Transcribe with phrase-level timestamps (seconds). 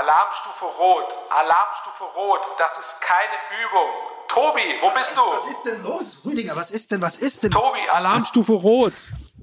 [0.00, 3.90] Alarmstufe Rot, Alarmstufe Rot, das ist keine Übung.
[4.28, 5.20] Tobi, wo bist du?
[5.20, 6.56] Was ist denn los, Rüdiger?
[6.56, 7.50] Was ist denn, was ist denn?
[7.50, 8.94] Tobi, Alarmstufe Rot.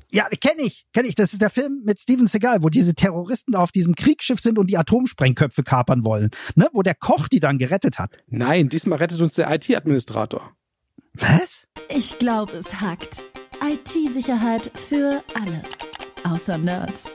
[0.09, 1.13] Ja, kenne ich, kenne ich.
[1.13, 4.67] Das ist der Film mit Steven Seagal, wo diese Terroristen auf diesem Kriegsschiff sind und
[4.67, 6.31] die Atomsprengköpfe kapern wollen.
[6.55, 6.69] Ne?
[6.73, 8.17] Wo der Koch die dann gerettet hat.
[8.25, 10.53] Nein, diesmal rettet uns der IT-Administrator.
[11.13, 11.67] Was?
[11.89, 13.21] Ich glaube, es hackt.
[13.61, 15.61] IT-Sicherheit für alle.
[16.23, 17.13] Außer Nerds.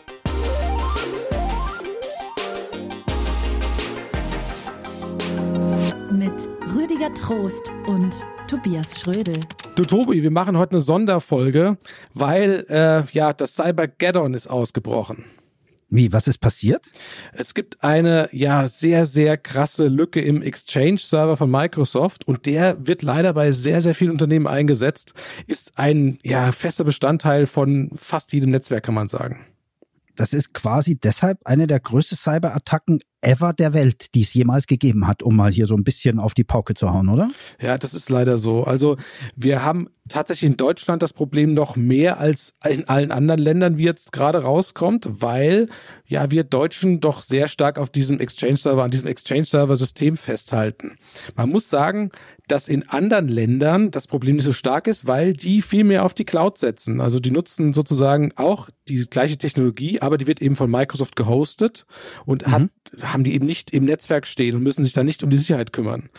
[6.13, 9.41] Mit Rüdiger Trost und Tobias Schrödel.
[9.77, 11.79] Du Tobi, wir machen heute eine Sonderfolge,
[12.13, 15.25] weil äh, ja das Cybergeddon ist ausgebrochen.
[15.89, 16.91] Wie, was ist passiert?
[17.33, 23.01] Es gibt eine ja sehr, sehr krasse Lücke im Exchange-Server von Microsoft und der wird
[23.01, 25.15] leider bei sehr, sehr vielen Unternehmen eingesetzt,
[25.47, 29.47] ist ein ja fester Bestandteil von fast jedem Netzwerk, kann man sagen.
[30.15, 35.07] Das ist quasi deshalb eine der größten Cyberattacken ever der Welt, die es jemals gegeben
[35.07, 37.31] hat, um mal hier so ein bisschen auf die Pauke zu hauen, oder?
[37.61, 38.65] Ja, das ist leider so.
[38.65, 38.97] Also
[39.37, 43.85] wir haben tatsächlich in Deutschland das Problem noch mehr als in allen anderen Ländern, wie
[43.85, 45.69] jetzt gerade rauskommt, weil
[46.07, 50.99] ja wir Deutschen doch sehr stark auf diesem Exchange-Server, an diesem Exchange-Server-System festhalten.
[51.37, 52.11] Man muss sagen,
[52.49, 56.13] dass in anderen Ländern das Problem nicht so stark ist, weil die viel mehr auf
[56.13, 57.01] die Cloud setzen.
[57.01, 61.87] Also die nutzen sozusagen auch die gleiche Technologie, aber die wird eben von Microsoft gehostet
[62.27, 62.53] und mhm.
[62.53, 62.63] hat,
[63.01, 65.73] haben die eben nicht im Netzwerk stehen und müssen sich da nicht um die Sicherheit
[65.73, 66.11] kümmern.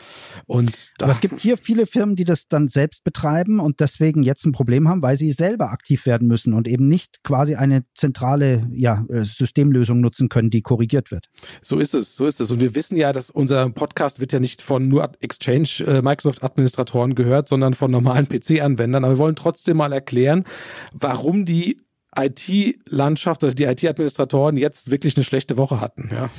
[0.45, 4.45] Und aber es gibt hier viele Firmen, die das dann selbst betreiben und deswegen jetzt
[4.45, 8.67] ein Problem haben, weil sie selber aktiv werden müssen und eben nicht quasi eine zentrale
[8.73, 11.27] ja, äh, Systemlösung nutzen können, die korrigiert wird.
[11.61, 12.51] So ist es, so ist es.
[12.51, 17.15] Und wir wissen ja, dass unser Podcast wird ja nicht von nur Exchange äh, Microsoft-Administratoren
[17.15, 19.03] gehört, sondern von normalen PC-Anwendern.
[19.03, 20.45] Aber wir wollen trotzdem mal erklären,
[20.93, 21.77] warum die
[22.17, 26.09] IT-Landschaft, also die IT-Administratoren jetzt wirklich eine schlechte Woche hatten.
[26.11, 26.29] Ja.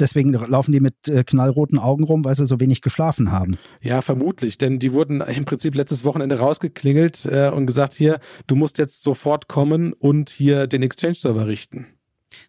[0.00, 3.58] Deswegen laufen die mit äh, knallroten Augen rum, weil sie so wenig geschlafen haben.
[3.80, 8.56] Ja, vermutlich, denn die wurden im Prinzip letztes Wochenende rausgeklingelt äh, und gesagt, hier, du
[8.56, 11.86] musst jetzt sofort kommen und hier den Exchange-Server richten.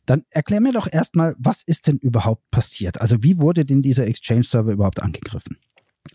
[0.06, 3.02] Dann erklär mir doch erstmal, was ist denn überhaupt passiert?
[3.02, 5.58] Also wie wurde denn dieser Exchange-Server überhaupt angegriffen?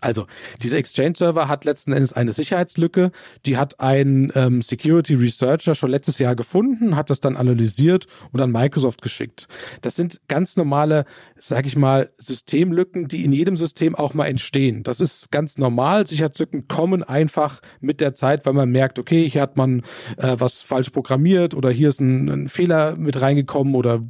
[0.01, 0.27] Also,
[0.61, 3.11] dieser Exchange-Server hat letzten Endes eine Sicherheitslücke.
[3.47, 8.39] Die hat ein ähm, Security Researcher schon letztes Jahr gefunden, hat das dann analysiert und
[8.39, 9.47] an Microsoft geschickt.
[9.81, 11.05] Das sind ganz normale,
[11.37, 14.83] sag ich mal, Systemlücken, die in jedem System auch mal entstehen.
[14.83, 16.05] Das ist ganz normal.
[16.05, 19.81] Sicherheitslücken kommen einfach mit der Zeit, weil man merkt, okay, hier hat man
[20.17, 24.03] äh, was falsch programmiert oder hier ist ein, ein Fehler mit reingekommen oder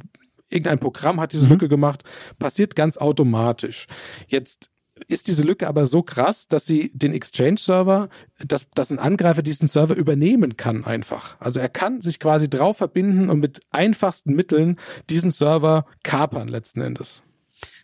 [0.50, 1.52] irgendein Programm hat diese mhm.
[1.52, 2.04] Lücke gemacht.
[2.38, 3.86] Passiert ganz automatisch.
[4.28, 4.70] Jetzt
[5.08, 9.68] ist diese Lücke aber so krass, dass sie den Exchange-Server, dass, dass ein Angreifer diesen
[9.68, 11.36] Server übernehmen kann einfach.
[11.40, 14.78] Also er kann sich quasi drauf verbinden und mit einfachsten Mitteln
[15.08, 17.22] diesen Server kapern letzten Endes.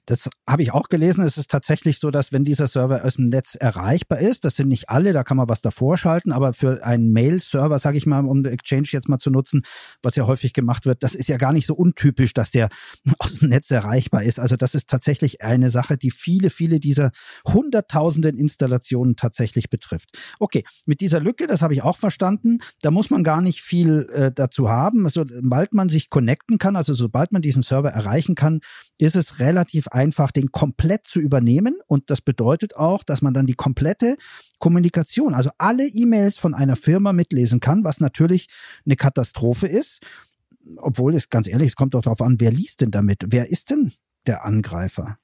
[0.07, 1.23] Das habe ich auch gelesen.
[1.23, 4.69] Es ist tatsächlich so, dass wenn dieser Server aus dem Netz erreichbar ist, das sind
[4.69, 8.25] nicht alle, da kann man was davor schalten, aber für einen Mail-Server, sage ich mal,
[8.25, 9.63] um Exchange jetzt mal zu nutzen,
[10.03, 12.69] was ja häufig gemacht wird, das ist ja gar nicht so untypisch, dass der
[13.19, 14.39] aus dem Netz erreichbar ist.
[14.39, 17.11] Also das ist tatsächlich eine Sache, die viele, viele dieser
[17.45, 20.11] hunderttausenden Installationen tatsächlich betrifft.
[20.39, 24.09] Okay, mit dieser Lücke, das habe ich auch verstanden, da muss man gar nicht viel
[24.15, 25.09] äh, dazu haben.
[25.09, 28.61] Sobald man sich connecten kann, also sobald man diesen Server erreichen kann,
[28.99, 31.77] ist es relativ einfach, den komplett zu übernehmen.
[31.87, 34.17] Und das bedeutet auch, dass man dann die komplette
[34.59, 38.49] Kommunikation, also alle E-Mails von einer Firma mitlesen kann, was natürlich
[38.85, 40.01] eine Katastrophe ist.
[40.77, 43.25] Obwohl es ganz ehrlich, es kommt doch darauf an, wer liest denn damit?
[43.29, 43.93] Wer ist denn
[44.27, 45.19] der Angreifer?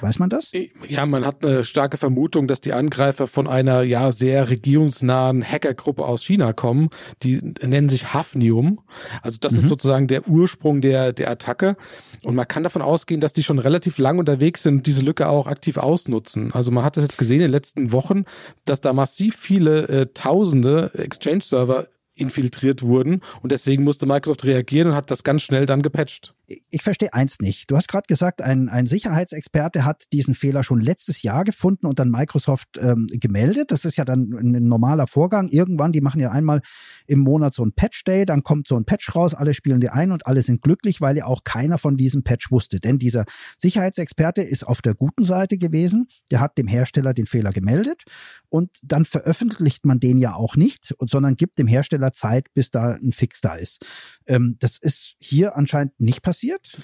[0.00, 0.52] Weiß man das?
[0.86, 6.04] Ja, man hat eine starke Vermutung, dass die Angreifer von einer ja sehr regierungsnahen Hackergruppe
[6.04, 6.90] aus China kommen.
[7.22, 8.80] Die nennen sich Hafnium.
[9.22, 9.58] Also das mhm.
[9.58, 11.76] ist sozusagen der Ursprung der, der Attacke.
[12.22, 15.28] Und man kann davon ausgehen, dass die schon relativ lang unterwegs sind und diese Lücke
[15.28, 16.52] auch aktiv ausnutzen.
[16.52, 18.24] Also man hat das jetzt gesehen in den letzten Wochen,
[18.64, 24.94] dass da massiv viele äh, tausende Exchange-Server infiltriert wurden und deswegen musste Microsoft reagieren und
[24.94, 27.70] hat das ganz schnell dann gepatcht ich verstehe eins nicht.
[27.70, 31.98] Du hast gerade gesagt, ein, ein Sicherheitsexperte hat diesen Fehler schon letztes Jahr gefunden und
[31.98, 33.70] dann Microsoft ähm, gemeldet.
[33.70, 35.48] Das ist ja dann ein normaler Vorgang.
[35.48, 36.62] Irgendwann, die machen ja einmal
[37.06, 39.90] im Monat so ein Patch Day, dann kommt so ein Patch raus, alle spielen die
[39.90, 42.80] ein und alle sind glücklich, weil ja auch keiner von diesem Patch wusste.
[42.80, 43.26] Denn dieser
[43.58, 46.08] Sicherheitsexperte ist auf der guten Seite gewesen.
[46.30, 48.04] Der hat dem Hersteller den Fehler gemeldet
[48.48, 52.92] und dann veröffentlicht man den ja auch nicht, sondern gibt dem Hersteller Zeit, bis da
[52.92, 53.84] ein Fix da ist.
[54.26, 56.78] Ähm, das ist hier anscheinend nicht passiert passiert?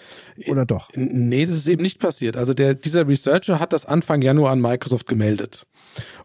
[0.48, 0.90] Oder doch?
[0.94, 2.36] Nee, das ist eben nicht passiert.
[2.36, 5.66] Also der, dieser Researcher hat das Anfang Januar an Microsoft gemeldet.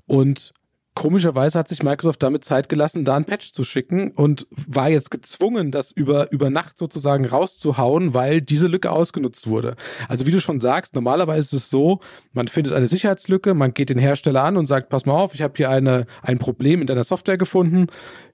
[0.08, 0.52] Und
[0.96, 5.12] komischerweise hat sich Microsoft damit Zeit gelassen, da ein Patch zu schicken und war jetzt
[5.12, 9.76] gezwungen, das über, über Nacht sozusagen rauszuhauen, weil diese Lücke ausgenutzt wurde.
[10.08, 12.00] Also wie du schon sagst, normalerweise ist es so,
[12.34, 15.42] man findet eine Sicherheitslücke, man geht den Hersteller an und sagt, pass mal auf, ich
[15.42, 17.88] habe hier eine, ein Problem in deiner Software gefunden,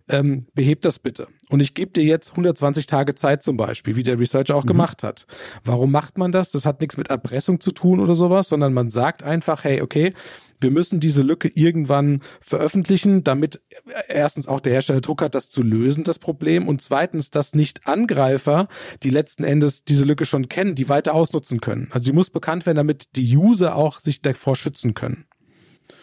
[0.10, 1.28] ähm, beheb das bitte.
[1.50, 4.70] Und ich gebe dir jetzt 120 Tage Zeit zum Beispiel, wie der Researcher auch mhm.
[4.70, 5.26] gemacht hat.
[5.64, 6.52] Warum macht man das?
[6.52, 10.14] Das hat nichts mit Erpressung zu tun oder sowas, sondern man sagt einfach, hey, okay,
[10.62, 13.62] wir müssen diese Lücke irgendwann veröffentlichen, damit
[14.08, 17.88] erstens auch der Hersteller Druck hat, das zu lösen, das Problem, und zweitens, dass nicht
[17.88, 18.68] Angreifer,
[19.04, 21.90] die letzten Endes diese Lücke schon kennen, die weiter ausnutzen können.
[21.92, 25.26] Also sie muss bekannt werden, damit die User auch sich davor schützen können.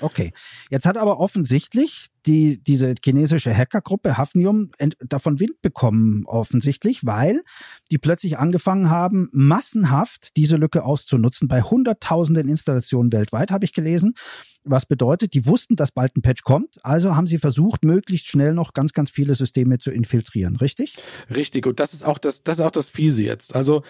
[0.03, 0.33] Okay.
[0.71, 4.71] Jetzt hat aber offensichtlich die, diese chinesische Hackergruppe Hafnium
[5.01, 7.43] davon Wind bekommen, offensichtlich, weil
[7.91, 14.15] die plötzlich angefangen haben, massenhaft diese Lücke auszunutzen bei hunderttausenden Installationen weltweit, habe ich gelesen.
[14.65, 18.55] Was bedeutet, die wussten, dass bald ein Patch kommt, also haben sie versucht, möglichst schnell
[18.55, 20.97] noch ganz, ganz viele Systeme zu infiltrieren, richtig?
[21.35, 23.57] Richtig, und das ist auch das, das ist auch das Fiese jetzt.
[23.57, 23.83] Also,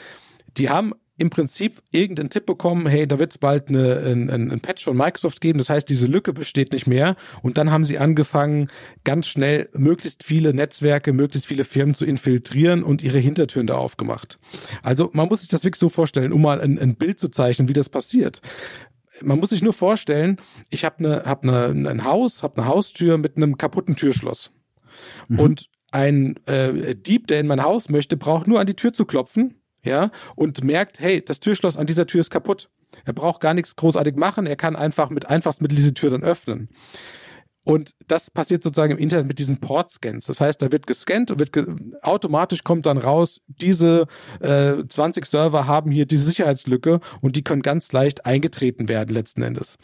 [0.56, 4.60] die haben im Prinzip irgendeinen Tipp bekommen, hey, da wird es bald eine, ein, ein
[4.60, 7.16] Patch von Microsoft geben, das heißt, diese Lücke besteht nicht mehr.
[7.42, 8.68] Und dann haben sie angefangen,
[9.04, 14.38] ganz schnell möglichst viele Netzwerke, möglichst viele Firmen zu infiltrieren und ihre Hintertüren da aufgemacht.
[14.82, 17.68] Also man muss sich das wirklich so vorstellen, um mal ein, ein Bild zu zeichnen,
[17.68, 18.40] wie das passiert
[19.20, 20.38] man muss sich nur vorstellen,
[20.70, 24.52] ich habe ne, hab ne, ein Haus, habe eine Haustür mit einem kaputten Türschloss.
[25.28, 25.38] Mhm.
[25.38, 29.04] Und ein äh, Dieb, der in mein Haus möchte, braucht nur an die Tür zu
[29.04, 32.70] klopfen ja, und merkt, hey, das Türschloss an dieser Tür ist kaputt.
[33.04, 36.68] Er braucht gar nichts großartig machen, er kann einfach mit Einfachsmittel diese Tür dann öffnen.
[37.64, 40.26] Und das passiert sozusagen im Internet mit diesen Port-Scans.
[40.26, 41.66] Das heißt, da wird gescannt und wird ge
[42.02, 44.06] automatisch kommt dann raus, diese
[44.40, 49.42] äh, 20 Server haben hier diese Sicherheitslücke und die können ganz leicht eingetreten werden letzten
[49.42, 49.76] Endes.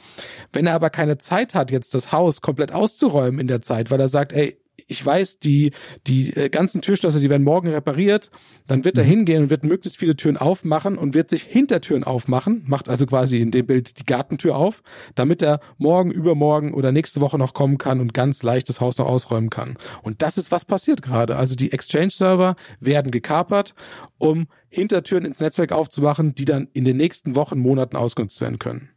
[0.53, 4.01] Wenn er aber keine Zeit hat, jetzt das Haus komplett auszuräumen in der Zeit, weil
[4.01, 5.73] er sagt, ey, ich weiß, die,
[6.07, 8.31] die äh, ganzen Türschlösser, die werden morgen repariert,
[8.67, 9.09] dann wird er mhm.
[9.09, 13.41] hingehen und wird möglichst viele Türen aufmachen und wird sich Hintertüren aufmachen, macht also quasi
[13.41, 14.83] in dem Bild die Gartentür auf,
[15.15, 18.99] damit er morgen, übermorgen oder nächste Woche noch kommen kann und ganz leicht das Haus
[18.99, 19.77] noch ausräumen kann.
[20.03, 21.37] Und das ist, was passiert gerade.
[21.37, 23.75] Also die Exchange-Server werden gekapert,
[24.19, 28.91] um Hintertüren ins Netzwerk aufzumachen, die dann in den nächsten Wochen, Monaten ausgenutzt werden können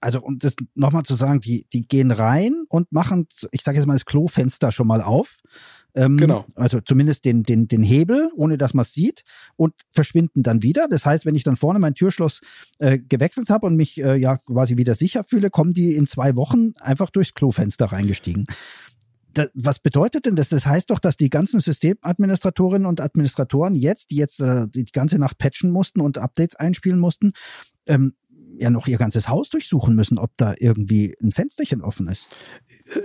[0.00, 3.86] also um das nochmal zu sagen, die, die gehen rein und machen, ich sage jetzt
[3.86, 5.36] mal das Klofenster schon mal auf.
[5.94, 6.46] Ähm, genau.
[6.54, 9.24] Also zumindest den, den, den Hebel, ohne dass man es sieht,
[9.56, 10.86] und verschwinden dann wieder.
[10.88, 12.40] Das heißt, wenn ich dann vorne mein Türschloss
[12.78, 16.36] äh, gewechselt habe und mich äh, ja quasi wieder sicher fühle, kommen die in zwei
[16.36, 18.46] Wochen einfach durchs Klofenster reingestiegen.
[19.32, 20.48] Das, was bedeutet denn das?
[20.48, 25.18] Das heißt doch, dass die ganzen Systemadministratorinnen und Administratoren jetzt, die jetzt äh, die ganze
[25.18, 27.32] Nacht patchen mussten und Updates einspielen mussten,
[27.86, 28.14] ähm,
[28.60, 32.28] ja noch ihr ganzes Haus durchsuchen müssen, ob da irgendwie ein Fensterchen offen ist.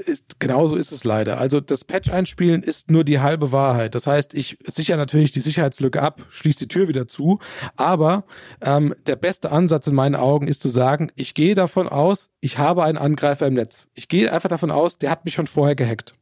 [0.06, 1.38] ist genauso ist es leider.
[1.38, 3.96] Also das Patch einspielen ist nur die halbe Wahrheit.
[3.96, 7.40] Das heißt, ich sichere natürlich die Sicherheitslücke ab, schließe die Tür wieder zu.
[7.76, 8.26] Aber
[8.62, 12.58] ähm, der beste Ansatz in meinen Augen ist zu sagen, ich gehe davon aus, ich
[12.58, 13.88] habe einen Angreifer im Netz.
[13.94, 16.16] Ich gehe einfach davon aus, der hat mich schon vorher gehackt.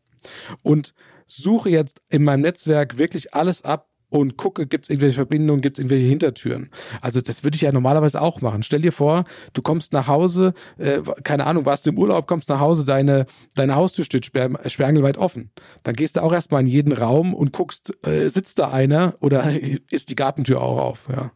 [0.62, 0.94] Und
[1.26, 5.80] suche jetzt in meinem Netzwerk wirklich alles ab, und gucke, gibt es irgendwelche Verbindungen, gibt
[5.80, 6.70] es irgendwelche Hintertüren.
[7.02, 8.62] Also das würde ich ja normalerweise auch machen.
[8.62, 12.60] Stell dir vor, du kommst nach Hause, äh, keine Ahnung, warst im Urlaub, kommst nach
[12.60, 13.26] Hause, deine,
[13.56, 15.50] deine Haustür steht sper sperrangelweit offen.
[15.82, 19.52] Dann gehst du auch erstmal in jeden Raum und guckst, äh, sitzt da einer oder
[19.90, 21.32] ist die Gartentür auch auf, ja.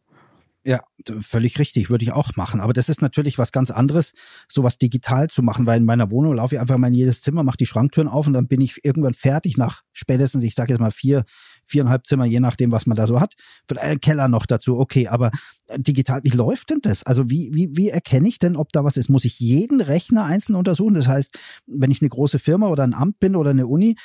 [0.68, 0.82] Ja,
[1.22, 2.60] völlig richtig, würde ich auch machen.
[2.60, 4.12] Aber das ist natürlich was ganz anderes,
[4.50, 7.42] sowas digital zu machen, weil in meiner Wohnung laufe ich einfach mal in jedes Zimmer,
[7.44, 10.82] mache die Schranktüren auf und dann bin ich irgendwann fertig nach spätestens, ich sage jetzt
[10.82, 11.24] mal vier,
[11.68, 13.36] viereinhalb Zimmer, je nachdem, was man da so hat.
[13.68, 15.32] Vielleicht ein Keller noch dazu, okay, aber
[15.68, 17.04] äh, digital, wie läuft denn das?
[17.04, 19.10] Also wie, wie, wie erkenne ich denn, ob da was ist?
[19.10, 20.96] Muss ich jeden Rechner einzeln untersuchen?
[20.96, 23.96] Das heißt, wenn ich eine große Firma oder ein Amt bin oder eine Uni,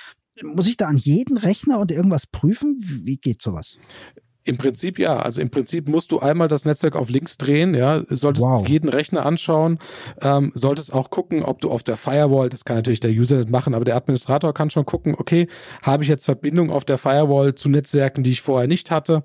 [0.42, 2.76] muss ich da an jeden Rechner und irgendwas prüfen?
[2.78, 3.78] Wie geht sowas?
[4.44, 5.16] Im Prinzip ja.
[5.16, 8.66] Also im Prinzip musst du einmal das Netzwerk auf links drehen, ja, solltest wow.
[8.66, 9.78] jeden Rechner anschauen,
[10.20, 13.50] ähm, solltest auch gucken, ob du auf der Firewall, das kann natürlich der User nicht
[13.50, 15.48] machen, aber der Administrator kann schon gucken, okay,
[15.82, 19.24] habe ich jetzt Verbindung auf der Firewall zu Netzwerken, die ich vorher nicht hatte?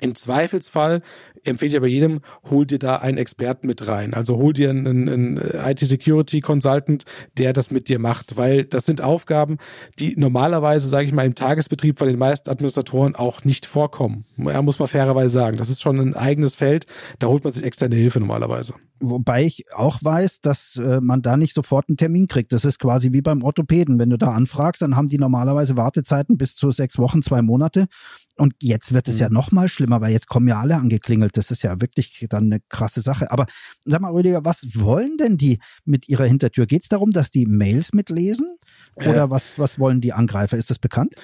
[0.00, 1.02] Im Zweifelsfall
[1.44, 4.14] empfehle ich aber jedem, hol dir da einen Experten mit rein.
[4.14, 7.04] Also hol dir einen, einen IT-Security-Consultant,
[7.38, 9.58] der das mit dir macht, weil das sind Aufgaben,
[9.98, 14.24] die normalerweise, sage ich mal, im Tagesbetrieb von den meisten Administratoren auch nicht vorkommen.
[14.36, 15.56] Ja, muss man fairerweise sagen.
[15.56, 16.86] Das ist schon ein eigenes Feld,
[17.18, 18.74] da holt man sich externe Hilfe normalerweise.
[18.98, 22.52] Wobei ich auch weiß, dass äh, man da nicht sofort einen Termin kriegt.
[22.52, 23.98] Das ist quasi wie beim Orthopäden.
[23.98, 27.88] Wenn du da anfragst, dann haben die normalerweise Wartezeiten bis zu sechs Wochen, zwei Monate.
[28.36, 29.20] Und jetzt wird es mhm.
[29.20, 31.36] ja noch mal schlimmer, weil jetzt kommen ja alle angeklingelt.
[31.36, 33.30] Das ist ja wirklich dann eine krasse Sache.
[33.30, 33.46] Aber
[33.84, 36.66] sag mal, Rüdiger, was wollen denn die mit ihrer Hintertür?
[36.66, 38.56] Geht es darum, dass die Mails mitlesen?
[38.94, 40.56] Oder äh, was, was wollen die Angreifer?
[40.56, 41.14] Ist das bekannt?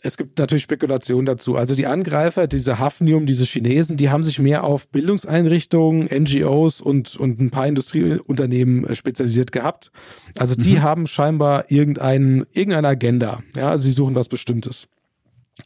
[0.00, 1.56] es gibt natürlich Spekulationen dazu.
[1.56, 7.16] Also die Angreifer, diese Hafnium, diese Chinesen, die haben sich mehr auf Bildungseinrichtungen, NGOs und,
[7.16, 9.90] und ein paar Industrieunternehmen äh, spezialisiert gehabt.
[10.38, 10.82] Also die mhm.
[10.82, 13.42] haben scheinbar irgendein, irgendeine Agenda.
[13.56, 14.88] Ja, also sie suchen was Bestimmtes.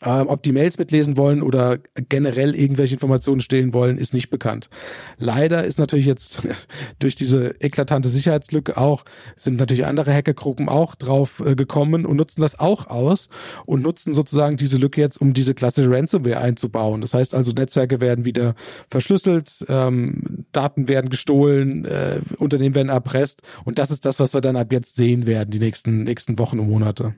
[0.00, 4.70] Ähm, ob die Mails mitlesen wollen oder generell irgendwelche Informationen stehlen wollen, ist nicht bekannt.
[5.18, 6.38] Leider ist natürlich jetzt
[6.98, 9.04] durch diese eklatante Sicherheitslücke auch,
[9.36, 13.28] sind natürlich andere Hackergruppen auch drauf äh, gekommen und nutzen das auch aus
[13.66, 17.00] und nutzen sozusagen diese Lücke jetzt, um diese klassische Ransomware einzubauen.
[17.00, 18.54] Das heißt also, Netzwerke werden wieder
[18.90, 24.40] verschlüsselt, ähm, Daten werden gestohlen, äh, Unternehmen werden erpresst und das ist das, was wir
[24.40, 27.14] dann ab jetzt sehen werden, die nächsten, nächsten Wochen und Monate.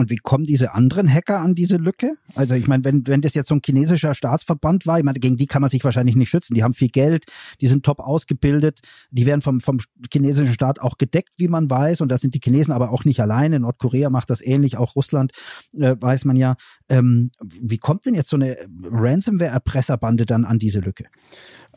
[0.00, 2.14] Und wie kommen diese anderen Hacker an diese Lücke?
[2.34, 5.36] Also ich meine, wenn, wenn das jetzt so ein chinesischer Staatsverband war, ich meine, gegen
[5.36, 6.54] die kann man sich wahrscheinlich nicht schützen.
[6.54, 7.24] Die haben viel Geld,
[7.60, 8.80] die sind top ausgebildet,
[9.10, 9.78] die werden vom, vom
[10.12, 12.00] chinesischen Staat auch gedeckt, wie man weiß.
[12.00, 13.60] Und da sind die Chinesen aber auch nicht alleine.
[13.60, 15.32] Nordkorea macht das ähnlich, auch Russland
[15.74, 16.56] äh, weiß man ja.
[16.88, 21.04] Ähm, wie kommt denn jetzt so eine Ransomware-Erpresserbande dann an diese Lücke?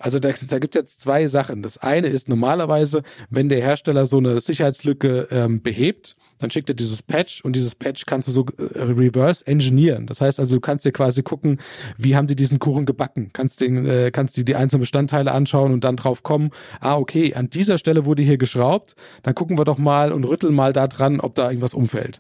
[0.03, 1.63] Also da, da gibt es jetzt zwei Sachen.
[1.63, 6.75] Das eine ist normalerweise, wenn der Hersteller so eine Sicherheitslücke ähm, behebt, dann schickt er
[6.75, 10.05] dieses Patch und dieses Patch kannst du so äh, reverse engineeren.
[10.05, 11.60] Das heißt also, du kannst dir quasi gucken,
[11.98, 13.29] wie haben die diesen Kuchen gebacken?
[13.31, 17.33] Kannst den, äh, kannst dir die einzelnen Bestandteile anschauen und dann drauf kommen, ah, okay,
[17.33, 20.88] an dieser Stelle wurde hier geschraubt, dann gucken wir doch mal und rütteln mal da
[20.88, 22.19] dran, ob da irgendwas umfällt.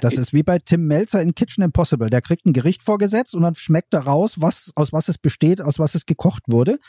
[0.00, 2.10] Das ist wie bei Tim Melzer in Kitchen Impossible.
[2.10, 5.60] Der kriegt ein Gericht vorgesetzt und dann schmeckt er raus, was, aus was es besteht,
[5.60, 6.80] aus was es gekocht wurde.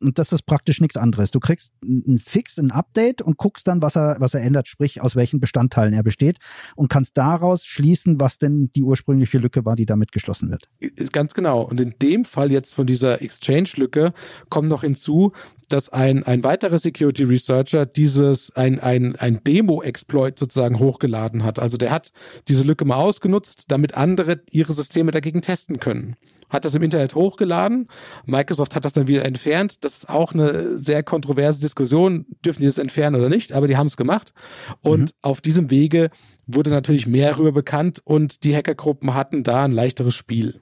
[0.00, 1.30] Und das ist praktisch nichts anderes.
[1.30, 5.00] Du kriegst einen Fix, ein Update und guckst dann, was er, was er ändert, sprich,
[5.00, 6.38] aus welchen Bestandteilen er besteht
[6.76, 10.68] und kannst daraus schließen, was denn die ursprüngliche Lücke war, die damit geschlossen wird.
[11.12, 11.62] Ganz genau.
[11.62, 14.12] Und in dem Fall jetzt von dieser Exchange-Lücke
[14.48, 15.32] kommt noch hinzu,
[15.68, 21.58] dass ein, ein weiterer Security Researcher dieses, ein, ein, ein Demo-Exploit sozusagen hochgeladen hat.
[21.58, 22.12] Also der hat
[22.48, 26.16] diese Lücke mal ausgenutzt, damit andere ihre Systeme dagegen testen können
[26.50, 27.88] hat das im Internet hochgeladen.
[28.26, 29.84] Microsoft hat das dann wieder entfernt.
[29.84, 32.26] Das ist auch eine sehr kontroverse Diskussion.
[32.44, 33.52] Dürfen die das entfernen oder nicht?
[33.52, 34.34] Aber die haben es gemacht.
[34.80, 35.16] Und mhm.
[35.22, 36.10] auf diesem Wege
[36.46, 40.60] wurde natürlich mehr darüber bekannt und die Hackergruppen hatten da ein leichteres Spiel.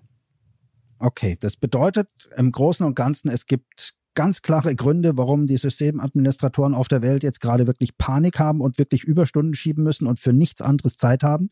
[0.99, 6.75] Okay, das bedeutet im Großen und Ganzen, es gibt ganz klare Gründe, warum die Systemadministratoren
[6.75, 10.33] auf der Welt jetzt gerade wirklich Panik haben und wirklich Überstunden schieben müssen und für
[10.33, 11.51] nichts anderes Zeit haben,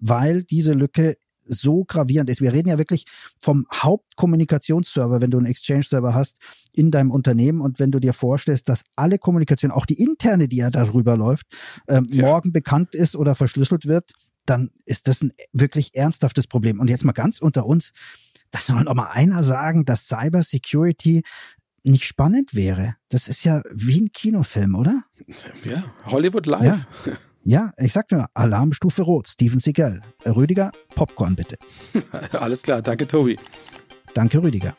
[0.00, 1.16] weil diese Lücke
[1.48, 2.40] so gravierend ist.
[2.40, 3.04] Wir reden ja wirklich
[3.38, 6.38] vom Hauptkommunikationsserver, wenn du einen Exchange-Server hast
[6.72, 10.56] in deinem Unternehmen und wenn du dir vorstellst, dass alle Kommunikation, auch die interne, die
[10.56, 11.46] ja darüber läuft,
[11.88, 12.26] ähm, ja.
[12.26, 14.12] morgen bekannt ist oder verschlüsselt wird,
[14.46, 16.80] dann ist das ein wirklich ernsthaftes Problem.
[16.80, 17.92] Und jetzt mal ganz unter uns,
[18.50, 21.22] das soll noch mal einer sagen, dass Cyber Security
[21.84, 22.96] nicht spannend wäre.
[23.08, 25.04] Das ist ja wie ein Kinofilm, oder?
[25.64, 26.86] Ja, Hollywood Live.
[27.06, 27.12] Ja.
[27.48, 30.02] Ja, ich sagte Alarmstufe Rot, Steven Seagal.
[30.26, 31.56] Rüdiger, Popcorn bitte.
[32.38, 33.38] Alles klar, danke Tobi.
[34.12, 34.74] Danke Rüdiger.